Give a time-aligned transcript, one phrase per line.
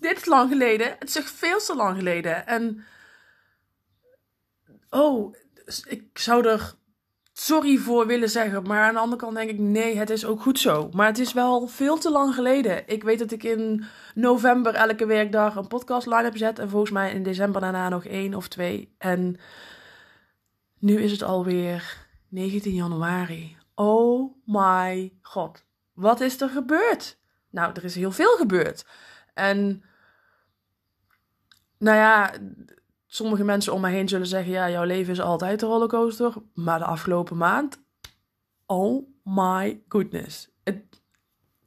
[0.00, 0.96] dit is lang geleden.
[0.98, 2.46] Het is echt veel te lang geleden.
[2.46, 2.84] En.
[4.90, 5.34] Oh,
[5.86, 6.74] ik zou er
[7.32, 8.62] sorry voor willen zeggen.
[8.62, 10.88] Maar aan de andere kant denk ik, nee, het is ook goed zo.
[10.92, 12.82] Maar het is wel veel te lang geleden.
[12.86, 16.58] Ik weet dat ik in november elke werkdag een podcast line heb gezet.
[16.58, 18.94] En volgens mij in december daarna nog één of twee.
[18.98, 19.36] En
[20.78, 23.56] nu is het alweer 19 januari.
[23.74, 25.64] Oh my god.
[25.92, 27.18] Wat is er gebeurd?
[27.50, 28.84] Nou, er is heel veel gebeurd.
[29.38, 29.82] En
[31.78, 32.32] nou ja,
[33.06, 36.32] sommige mensen om me heen zullen zeggen: ja, jouw leven is altijd een rollercoaster.
[36.54, 37.82] Maar de afgelopen maand,
[38.66, 40.48] oh my goodness.
[40.64, 40.82] Het,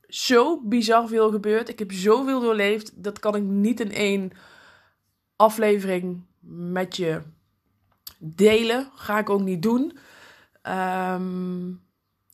[0.07, 1.69] zo bizar veel gebeurd.
[1.69, 3.03] Ik heb zoveel doorleefd.
[3.03, 4.31] Dat kan ik niet in één
[5.35, 6.25] aflevering
[6.73, 7.21] met je
[8.17, 8.91] delen.
[8.95, 9.97] Ga ik ook niet doen.
[10.63, 11.81] Um,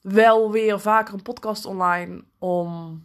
[0.01, 3.01] wel weer vaker een podcast online om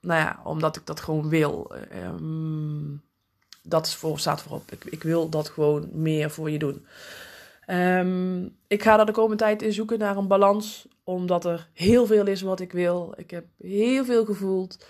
[0.00, 1.72] nou ja, omdat ik dat gewoon wil.
[1.94, 3.02] Um,
[3.62, 4.70] dat is voor, staat voorop.
[4.70, 6.86] Ik, ik wil dat gewoon meer voor je doen.
[7.66, 10.88] Um, ik ga er de komende tijd in zoeken naar een balans.
[11.04, 13.14] Omdat er heel veel is wat ik wil.
[13.16, 14.84] Ik heb heel veel gevoeld.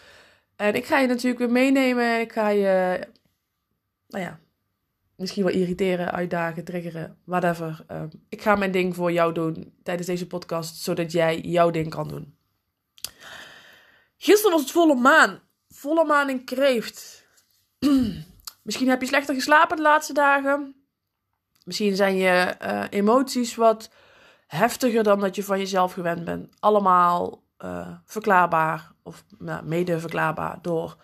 [0.57, 2.21] En ik ga je natuurlijk weer meenemen.
[2.21, 3.01] Ik ga je,
[4.09, 4.39] nou ja,
[5.17, 7.85] misschien wel irriteren, uitdagen, triggeren, whatever.
[7.91, 11.91] Um, ik ga mijn ding voor jou doen tijdens deze podcast, zodat jij jouw ding
[11.91, 12.35] kan doen.
[14.19, 15.41] Gisteren was het volle maan.
[15.69, 17.27] Volle maan in kreeft.
[18.63, 20.75] Misschien heb je slechter geslapen de laatste dagen.
[21.65, 23.91] Misschien zijn je uh, emoties wat
[24.47, 26.55] heftiger dan dat je van jezelf gewend bent.
[26.59, 30.97] Allemaal uh, verklaarbaar of nou, mede verklaarbaar door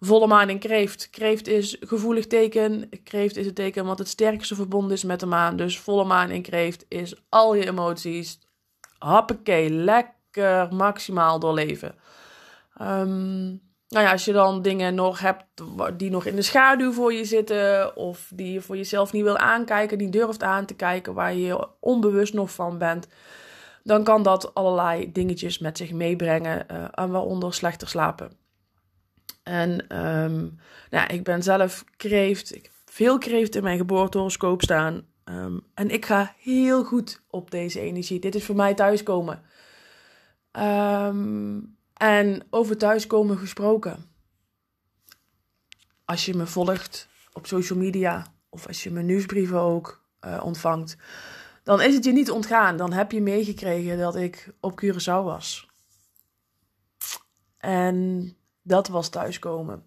[0.00, 1.10] volle maan in kreeft.
[1.10, 2.88] Kreeft is gevoelig teken.
[3.04, 5.56] Kreeft is het teken wat het sterkste verbonden is met de maan.
[5.56, 8.38] Dus volle maan in kreeft is al je emoties.
[8.98, 11.94] Hoppakee, lekker maximaal doorleven.
[12.82, 15.44] Um, nou ja, als je dan dingen nog hebt
[15.96, 19.36] die nog in de schaduw voor je zitten, of die je voor jezelf niet wil
[19.38, 23.08] aankijken, niet durft aan te kijken, waar je onbewust nog van bent,
[23.82, 28.32] dan kan dat allerlei dingetjes met zich meebrengen, en waaronder slechter slapen.
[29.42, 30.58] En um,
[30.90, 35.06] nou, ik ben zelf kreeft, ik heb veel kreeft in mijn geboortehoroscoop staan.
[35.24, 38.18] Um, en ik ga heel goed op deze energie.
[38.18, 39.42] Dit is voor mij thuiskomen.
[40.52, 44.04] Um, en over thuiskomen gesproken.
[46.04, 50.96] Als je me volgt op social media of als je mijn nieuwsbrieven ook uh, ontvangt,
[51.62, 52.76] dan is het je niet ontgaan.
[52.76, 55.68] Dan heb je meegekregen dat ik op Curaçao was.
[57.58, 59.84] En dat was thuiskomen.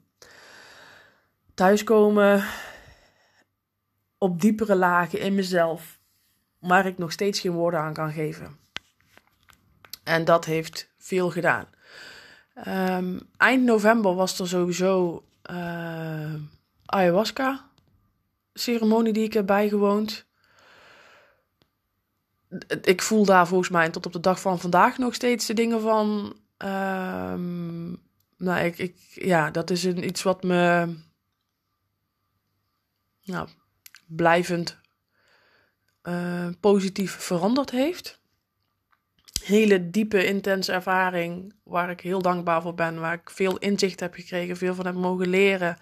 [1.53, 2.43] Thuiskomen
[4.17, 5.99] op diepere lagen in mezelf,
[6.59, 8.59] waar ik nog steeds geen woorden aan kan geven.
[10.03, 11.67] En dat heeft veel gedaan.
[12.67, 16.33] Um, eind november was er sowieso uh,
[16.85, 17.69] ayahuasca
[18.53, 20.25] ceremonie die ik heb bijgewoond.
[22.81, 25.81] Ik voel daar volgens mij tot op de dag van vandaag nog steeds de dingen
[25.81, 26.35] van.
[26.57, 28.01] Um,
[28.37, 30.95] nou, ik, ik, ja, dat is een, iets wat me
[33.23, 33.49] nou,
[34.07, 34.77] blijvend
[36.03, 38.18] uh, positief veranderd heeft
[39.49, 41.53] hele diepe, intense ervaring.
[41.63, 42.99] Waar ik heel dankbaar voor ben.
[42.99, 45.77] Waar ik veel inzicht heb gekregen, veel van heb mogen leren.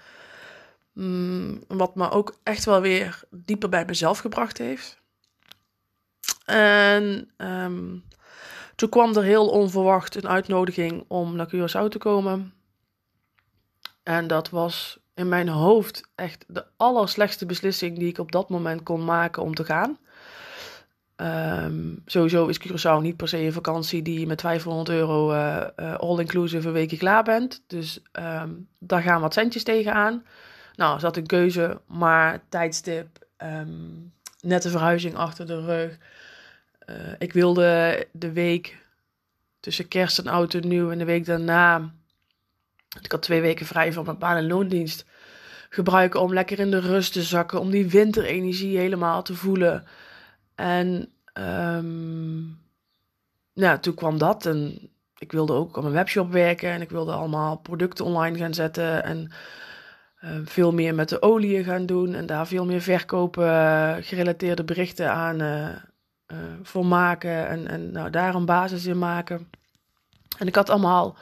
[0.94, 5.02] Mm, wat me ook echt wel weer dieper bij mezelf gebracht heeft.
[6.46, 8.04] En um,
[8.76, 12.54] toen kwam er heel onverwacht een uitnodiging om naar Curaçao te komen.
[14.04, 18.84] En dat was in mijn hoofd echt de allerslechtste beslissing die ik op dat moment
[18.84, 19.98] kon maken om te gaan.
[21.22, 25.68] Um, sowieso is Curaçao niet per se een vakantie die je met 500 euro uh,
[25.80, 27.64] uh, all-inclusive een weekje klaar bent.
[27.68, 30.24] Dus um, daar gaan wat centjes tegenaan.
[30.76, 35.98] Nou, is dat een keuze, maar tijdstip, um, net de verhuizing achter de rug.
[36.90, 38.78] Uh, ik wilde de week
[39.60, 41.92] tussen kerst en oud en nieuw en de week daarna.
[43.02, 45.06] Ik had twee weken vrij van mijn baan en loondienst.
[45.70, 47.60] Gebruiken om lekker in de rust te zakken.
[47.60, 49.86] Om die winterenergie helemaal te voelen.
[50.58, 52.60] En um,
[53.82, 54.46] toen kwam dat.
[54.46, 56.70] En ik wilde ook op mijn webshop werken.
[56.70, 59.04] En ik wilde allemaal producten online gaan zetten.
[59.04, 59.32] En
[60.22, 62.14] uh, veel meer met de olie gaan doen.
[62.14, 67.48] En daar veel meer verkopen, gerelateerde berichten aan uh, voor maken.
[67.48, 69.50] En, en nou, daar een basis in maken.
[70.38, 71.18] En ik had allemaal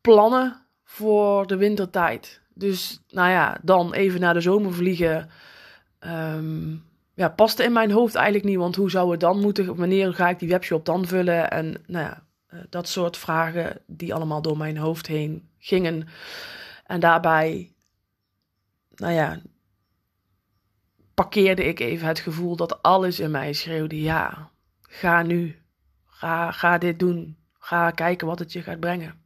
[0.00, 2.40] plannen voor de wintertijd.
[2.54, 5.30] Dus nou ja, dan even naar de zomer vliegen.
[6.00, 6.84] Um,
[7.14, 8.56] ja, paste in mijn hoofd eigenlijk niet.
[8.56, 9.76] Want hoe zou het dan moeten?
[9.76, 11.50] Wanneer ga ik die webshop dan vullen?
[11.50, 12.26] En nou ja,
[12.68, 16.08] dat soort vragen die allemaal door mijn hoofd heen gingen.
[16.86, 17.72] En daarbij,
[18.94, 19.40] nou ja,
[21.14, 24.50] parkeerde ik even het gevoel dat alles in mij schreeuwde: ja,
[24.80, 25.62] ga nu,
[26.06, 29.23] ga, ga dit doen, ga kijken wat het je gaat brengen.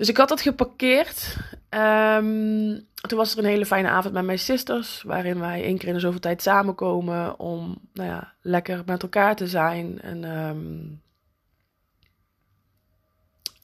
[0.00, 1.36] Dus ik had dat geparkeerd.
[1.70, 5.88] Um, toen was er een hele fijne avond met mijn sisters, waarin wij één keer
[5.88, 10.00] in de zoveel tijd samenkomen om nou ja, lekker met elkaar te zijn.
[10.00, 11.02] En um,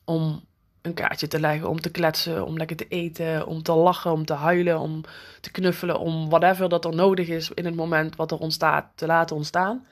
[0.04, 0.44] om
[0.82, 4.24] een kaartje te leggen, om te kletsen, om lekker te eten, om te lachen, om
[4.24, 5.04] te huilen, om
[5.40, 9.06] te knuffelen, om whatever dat er nodig is in het moment wat er ontstaat, te
[9.06, 9.86] laten ontstaan.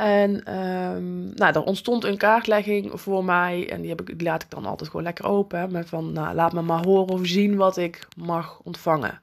[0.00, 3.70] En um, nou, er ontstond een kaartlegging voor mij.
[3.70, 5.72] En die, heb ik, die laat ik dan altijd gewoon lekker open.
[5.72, 9.20] Met van, nou, laat me maar horen of zien wat ik mag ontvangen.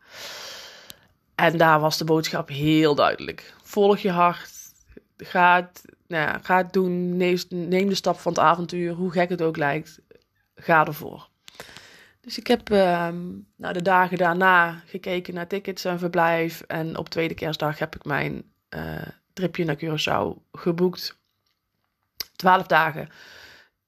[1.36, 3.54] En daar was de boodschap heel duidelijk.
[3.64, 4.52] Volg je hart.
[5.18, 7.18] Ga het, nou ja, ga het doen.
[7.18, 8.94] Neem, de stap van het avontuur.
[8.94, 10.00] Hoe gek het ook lijkt.
[10.56, 11.30] Ga ervoor.
[12.22, 13.08] Dus ik heb uh,
[13.56, 16.62] nou, de dagen daarna gekeken naar tickets en verblijf.
[16.62, 18.44] En op tweede kerstdag heb ik mijn...
[18.76, 19.02] Uh,
[19.38, 21.18] tripje naar Curaçao geboekt.
[22.36, 23.10] Twaalf dagen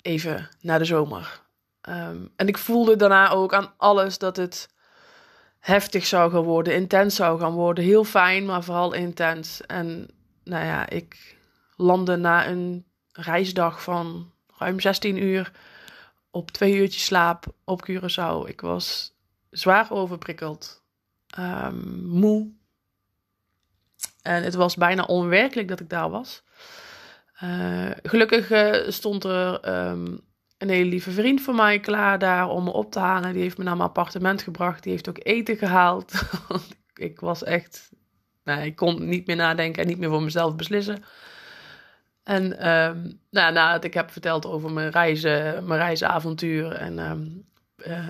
[0.01, 1.41] even na de zomer.
[1.89, 4.69] Um, en ik voelde daarna ook aan alles dat het
[5.59, 7.83] heftig zou gaan worden, intens zou gaan worden.
[7.83, 9.61] Heel fijn, maar vooral intens.
[9.61, 10.07] En
[10.43, 11.37] nou ja, ik
[11.75, 15.51] landde na een reisdag van ruim 16 uur
[16.31, 18.47] op twee uurtjes slaap op Curaçao.
[18.47, 19.15] Ik was
[19.49, 20.83] zwaar overprikkeld,
[21.39, 22.51] um, moe,
[24.29, 26.43] en het was bijna onwerkelijk dat ik daar was.
[27.43, 30.21] Uh, gelukkig uh, stond er um,
[30.57, 33.33] een hele lieve vriend van mij klaar daar om me op te halen.
[33.33, 34.83] Die heeft me naar mijn appartement gebracht.
[34.83, 36.13] Die heeft ook eten gehaald.
[36.93, 37.89] ik was echt.
[38.43, 41.03] Nou, ik kon niet meer nadenken en niet meer voor mezelf beslissen.
[42.23, 47.45] En um, nou, nadat ik heb verteld over mijn reizen, mijn reisavontuur, en um,
[47.87, 48.07] uh,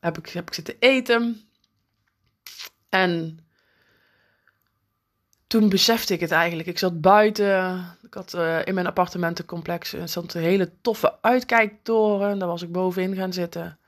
[0.00, 1.40] heb, ik, heb ik zitten eten.
[2.88, 3.38] En
[5.52, 6.68] toen besefte ik het eigenlijk.
[6.68, 7.84] Ik zat buiten.
[8.02, 12.38] Ik had uh, in mijn appartementencomplex er stond een hele toffe uitkijktoren.
[12.38, 13.78] Daar was ik bovenin gaan zitten.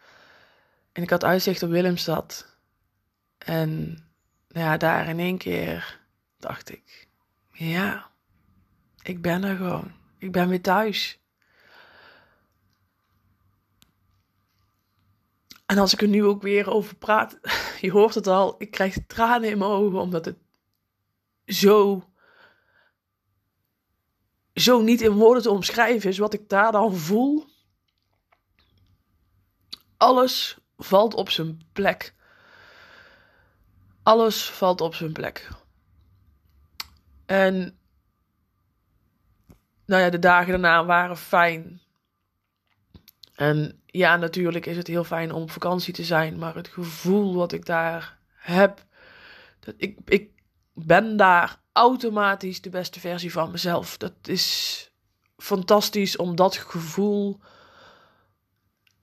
[0.93, 2.57] En ik had uitzicht op Willemstad.
[3.39, 3.81] En
[4.49, 6.01] nou ja, daar in één keer
[6.39, 7.09] dacht ik:
[7.53, 8.11] ja,
[9.03, 9.93] ik ben er gewoon.
[10.19, 11.19] Ik ben weer thuis.
[15.67, 17.39] En als ik er nu ook weer over praat,
[17.81, 20.44] je hoort het al, ik krijg tranen in mijn ogen omdat het
[21.47, 22.05] zo,
[24.55, 27.47] zo niet in woorden te omschrijven is wat ik daar dan voel.
[29.97, 32.15] Alles valt op zijn plek.
[34.03, 35.49] Alles valt op zijn plek.
[37.27, 37.79] En
[39.87, 41.81] nou ja, de dagen daarna waren fijn.
[43.35, 47.35] En ja, natuurlijk is het heel fijn om op vakantie te zijn, maar het gevoel
[47.35, 48.85] wat ik daar heb,
[49.61, 50.34] dat ik, ik
[50.75, 53.97] ben daar automatisch de beste versie van mezelf.
[53.97, 54.91] Dat is
[55.37, 57.41] fantastisch om dat gevoel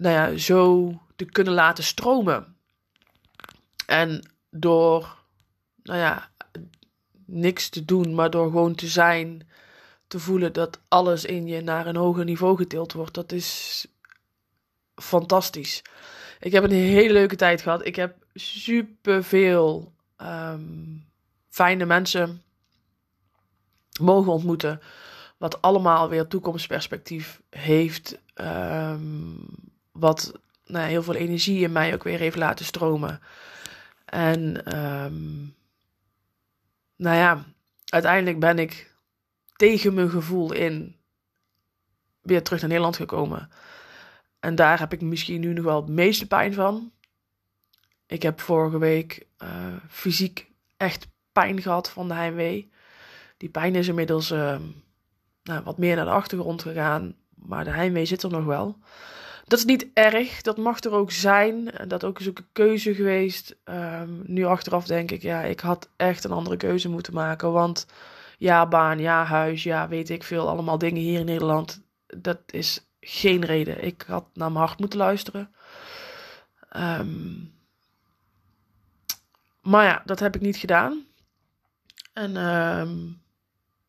[0.02, 2.56] nou ja, zo te kunnen laten stromen.
[3.86, 5.18] En door,
[5.84, 6.32] nou ja,
[7.26, 9.48] niks te doen, maar door gewoon te zijn,
[10.08, 13.86] te voelen dat alles in je naar een hoger niveau getild wordt, dat is
[14.96, 15.82] fantastisch.
[16.40, 17.86] Ik heb een hele leuke tijd gehad.
[17.86, 21.06] Ik heb superveel um,
[21.52, 22.42] fijne mensen
[24.00, 24.82] mogen ontmoeten.
[25.38, 28.20] Wat allemaal weer toekomstperspectief heeft.
[28.36, 29.46] Um,
[29.92, 33.22] wat nou, heel veel energie in mij ook weer heeft laten stromen.
[34.06, 35.56] En um,
[36.96, 37.46] nou ja,
[37.86, 38.96] uiteindelijk ben ik
[39.56, 40.96] tegen mijn gevoel in
[42.22, 43.50] weer terug naar Nederland gekomen.
[44.40, 46.92] En daar heb ik misschien nu nog wel het meeste pijn van.
[48.06, 52.72] Ik heb vorige week uh, fysiek echt pijn gehad van de heimwee.
[53.38, 54.62] Die pijn is inmiddels ehm,
[55.44, 58.78] nou, wat meer naar de achtergrond gegaan, maar de heimwee zit er nog wel.
[59.46, 61.74] Dat is niet erg, dat mag er ook zijn.
[61.88, 63.56] Dat ook is ook een keuze geweest.
[63.64, 67.52] Ehm, nu achteraf denk ik, ja, ik had echt een andere keuze moeten maken.
[67.52, 67.86] Want
[68.38, 71.82] ja, baan, ja, huis, ja, weet ik veel, allemaal dingen hier in Nederland.
[72.08, 73.84] Dat is geen reden.
[73.84, 75.52] Ik had naar mijn hart moeten luisteren.
[76.70, 77.34] Ehm,
[79.62, 81.06] maar ja, dat heb ik niet gedaan.
[82.14, 83.22] En um,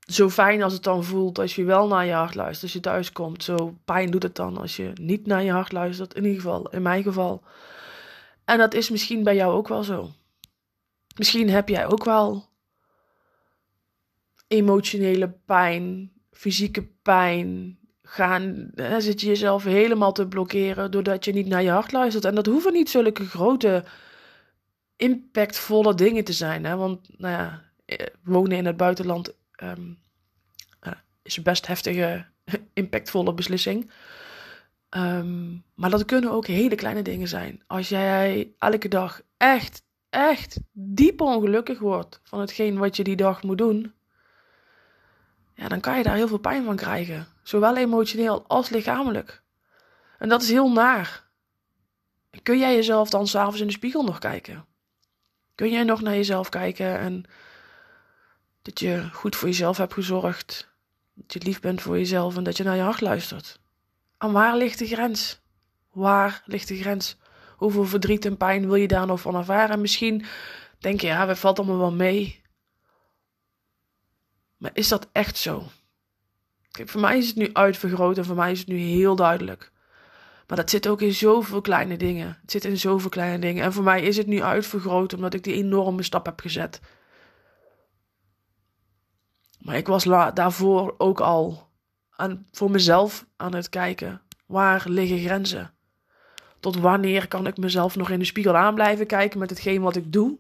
[0.07, 2.81] zo fijn als het dan voelt als je wel naar je hart luistert, als je
[2.81, 3.45] thuis komt.
[3.45, 6.15] Zo pijn doet het dan als je niet naar je hart luistert.
[6.15, 7.43] In ieder geval, in mijn geval.
[8.45, 10.11] En dat is misschien bij jou ook wel zo.
[11.17, 12.49] Misschien heb jij ook wel
[14.49, 17.77] emotionele pijn, fysieke pijn.
[18.03, 22.25] Gaan, zit je jezelf helemaal te blokkeren doordat je niet naar je hart luistert.
[22.25, 23.85] En dat hoeven niet zulke grote,
[24.97, 26.65] impactvolle dingen te zijn.
[26.65, 26.77] Hè?
[26.77, 27.72] Want nou ja,
[28.23, 29.99] wonen in het buitenland um,
[30.87, 32.27] uh, is een best heftige,
[32.75, 33.91] impactvolle beslissing.
[34.97, 37.63] Um, maar dat kunnen ook hele kleine dingen zijn.
[37.67, 43.43] Als jij elke dag echt, echt diep ongelukkig wordt van hetgeen wat je die dag
[43.43, 43.95] moet doen,
[45.55, 47.27] ja, dan kan je daar heel veel pijn van krijgen.
[47.43, 49.43] Zowel emotioneel als lichamelijk.
[50.19, 51.31] En dat is heel naar.
[52.43, 54.65] Kun jij jezelf dan s'avonds in de spiegel nog kijken?
[55.55, 57.25] Kun jij nog naar jezelf kijken en
[58.63, 60.71] dat je goed voor jezelf hebt gezorgd.
[61.15, 63.61] Dat je lief bent voor jezelf en dat je naar je hart luistert.
[64.19, 65.41] En waar ligt de grens?
[65.91, 67.17] Waar ligt de grens?
[67.57, 69.81] Hoeveel verdriet en pijn wil je daar nog van ervaren?
[69.81, 70.25] misschien
[70.79, 72.41] denk je, ja, het valt allemaal wel mee.
[74.57, 75.65] Maar is dat echt zo?
[76.71, 79.73] Kijk, voor mij is het nu uitvergroot en voor mij is het nu heel duidelijk.
[80.47, 82.39] Maar dat zit ook in zoveel kleine dingen.
[82.41, 83.65] Het zit in zoveel kleine dingen.
[83.65, 86.81] En voor mij is het nu uitvergroot omdat ik die enorme stap heb gezet.
[89.63, 90.05] Maar ik was
[90.35, 91.69] daarvoor ook al
[92.11, 94.21] aan, voor mezelf aan het kijken.
[94.47, 95.75] Waar liggen grenzen?
[96.61, 99.97] Tot wanneer kan ik mezelf nog in de spiegel aan blijven kijken met hetgeen wat
[99.97, 100.39] ik doe?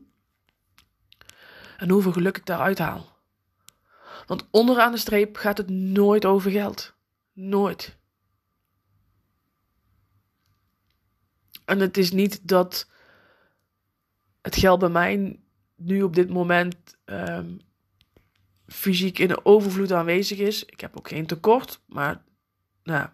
[1.76, 3.06] En hoeveel geluk ik daaruit haal.
[4.26, 6.94] Want onderaan de streep gaat het nooit over geld.
[7.32, 7.96] Nooit.
[11.64, 12.90] En het is niet dat
[14.40, 15.40] het geld bij mij
[15.74, 17.60] nu op dit moment um,
[18.72, 20.64] fysiek in overvloed aanwezig is.
[20.64, 22.22] Ik heb ook geen tekort, maar
[22.82, 23.08] nou,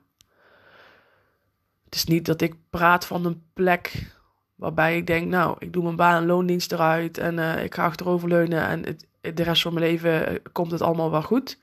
[1.84, 4.06] het is niet dat ik praat van een plek
[4.54, 7.84] waarbij ik denk, nou, ik doe mijn baan en loondienst eruit en uh, ik ga
[7.84, 11.58] achteroverleunen en het, de rest van mijn leven eh, komt het allemaal wel goed.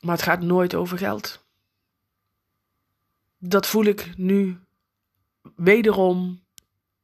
[0.00, 1.44] Maar het gaat nooit over geld.
[3.38, 4.58] Dat voel ik nu
[5.56, 6.42] wederom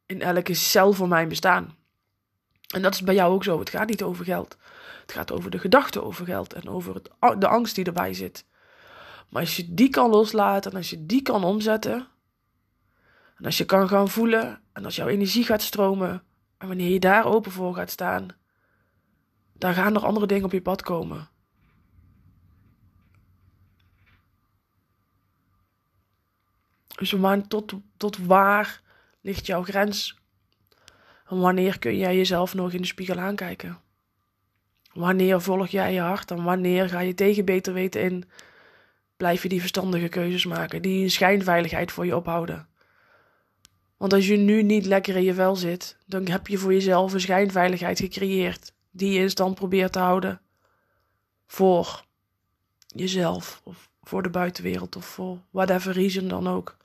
[0.06, 1.76] in elke cel van mijn bestaan.
[2.74, 3.58] En dat is bij jou ook zo.
[3.58, 4.56] Het gaat niet over geld.
[5.06, 7.10] Het gaat over de gedachte over geld en over het,
[7.40, 8.44] de angst die erbij zit.
[9.28, 12.06] Maar als je die kan loslaten en als je die kan omzetten,
[13.36, 16.22] en als je kan gaan voelen en als jouw energie gaat stromen,
[16.58, 18.28] en wanneer je daar open voor gaat staan,
[19.52, 21.28] dan gaan er andere dingen op je pad komen.
[26.96, 28.82] Dus man, tot, tot waar
[29.20, 30.18] ligt jouw grens?
[31.26, 33.80] En wanneer kun jij jezelf nog in de spiegel aankijken?
[34.96, 38.24] Wanneer volg jij je hart en wanneer ga je tegen beter weten in?
[39.16, 42.68] Blijf je die verstandige keuzes maken, die een schijnveiligheid voor je ophouden.
[43.96, 47.12] Want als je nu niet lekker in je vel zit, dan heb je voor jezelf
[47.12, 50.40] een schijnveiligheid gecreëerd, die je in stand probeert te houden.
[51.46, 52.04] Voor
[52.86, 56.76] jezelf, of voor de buitenwereld, of voor whatever reason dan ook,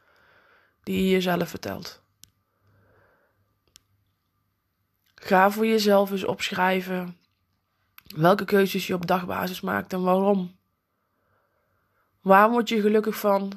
[0.83, 2.01] die je jezelf vertelt.
[5.15, 7.19] Ga voor jezelf eens opschrijven
[8.15, 10.59] Welke keuzes je op dagbasis maakt en waarom.
[12.21, 13.51] Waar word je gelukkig van?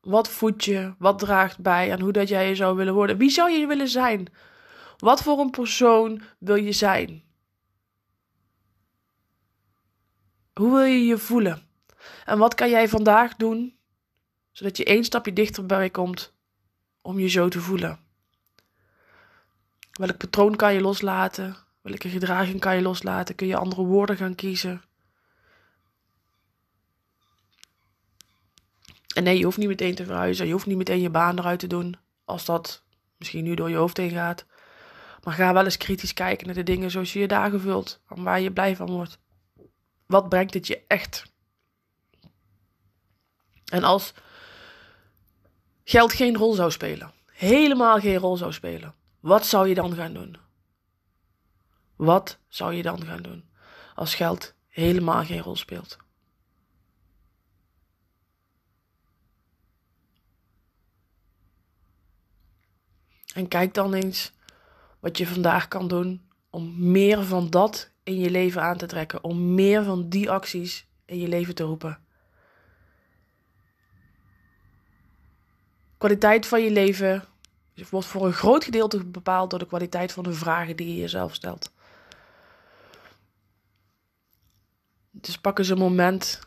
[0.00, 0.94] Wat voedt je?
[0.98, 3.16] Wat draagt bij aan hoe dat jij je zou willen worden?
[3.16, 4.26] Wie zou je willen zijn?
[4.96, 7.22] Wat voor een persoon wil je zijn?
[10.54, 11.68] Hoe wil je je voelen?
[12.24, 13.78] En wat kan jij vandaag doen
[14.52, 16.32] zodat je één stapje dichterbij komt
[17.02, 18.00] om je zo te voelen?
[19.92, 21.56] Welk patroon kan je loslaten?
[21.80, 23.34] Welke gedraging kan je loslaten?
[23.34, 24.82] Kun je andere woorden gaan kiezen?
[29.14, 30.46] En nee, je hoeft niet meteen te verhuizen.
[30.46, 31.96] Je hoeft niet meteen je baan eruit te doen.
[32.24, 32.82] Als dat
[33.16, 34.46] misschien nu door je hoofd heen gaat.
[35.24, 38.00] Maar ga wel eens kritisch kijken naar de dingen zoals je je dagen vult.
[38.08, 39.18] En waar je blij van wordt.
[40.06, 41.32] Wat brengt het je echt?
[43.64, 44.14] En als
[45.84, 47.12] geld geen rol zou spelen.
[47.26, 48.94] Helemaal geen rol zou spelen.
[49.20, 50.36] Wat zou je dan gaan doen?
[52.00, 53.44] Wat zou je dan gaan doen
[53.94, 55.96] als geld helemaal geen rol speelt?
[63.34, 64.32] En kijk dan eens
[65.00, 69.24] wat je vandaag kan doen om meer van dat in je leven aan te trekken.
[69.24, 71.98] Om meer van die acties in je leven te roepen.
[75.98, 77.24] kwaliteit van je leven
[77.90, 81.34] wordt voor een groot gedeelte bepaald door de kwaliteit van de vragen die je jezelf
[81.34, 81.72] stelt.
[85.10, 86.40] Dus pak eens een moment.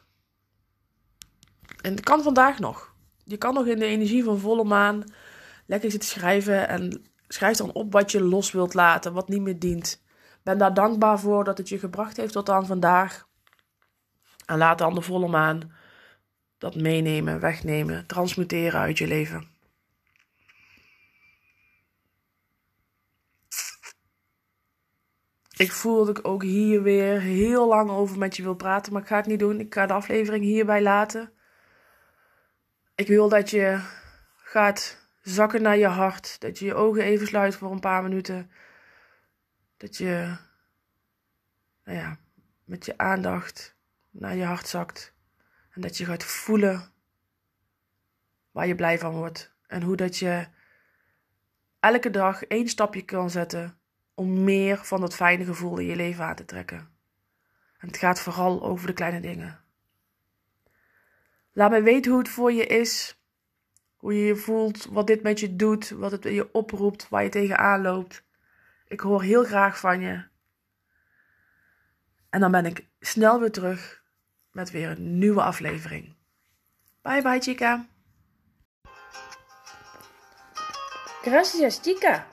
[1.81, 2.95] En het kan vandaag nog.
[3.23, 5.03] Je kan nog in de energie van volle maan
[5.65, 9.59] lekker zitten schrijven en schrijf dan op wat je los wilt laten, wat niet meer
[9.59, 10.03] dient.
[10.43, 13.27] Ben daar dankbaar voor dat het je gebracht heeft tot aan vandaag.
[14.45, 15.71] En laat dan de volle maan
[16.57, 19.52] dat meenemen, wegnemen, transmuteren uit je leven.
[25.55, 29.01] Ik voel dat ik ook hier weer heel lang over met je wil praten, maar
[29.01, 29.59] ik ga het niet doen.
[29.59, 31.33] Ik ga de aflevering hierbij laten.
[32.95, 33.79] Ik wil dat je
[34.37, 38.51] gaat zakken naar je hart, dat je je ogen even sluit voor een paar minuten.
[39.77, 40.37] Dat je,
[41.83, 42.17] nou ja,
[42.63, 43.75] met je aandacht
[44.09, 45.13] naar je hart zakt.
[45.69, 46.91] En dat je gaat voelen
[48.51, 49.53] waar je blij van wordt.
[49.67, 50.47] En hoe dat je
[51.79, 53.77] elke dag één stapje kan zetten
[54.15, 56.77] om meer van dat fijne gevoel in je leven aan te trekken.
[57.77, 59.59] En het gaat vooral over de kleine dingen.
[61.51, 63.17] Laat mij weten hoe het voor je is.
[63.97, 67.29] Hoe je je voelt, wat dit met je doet, wat het je oproept, waar je
[67.29, 68.23] tegenaan loopt.
[68.87, 70.23] Ik hoor heel graag van je.
[72.29, 74.03] En dan ben ik snel weer terug
[74.51, 76.15] met weer een nieuwe aflevering.
[77.01, 77.87] Bye bye, chica.
[81.21, 82.32] Gracias, chica.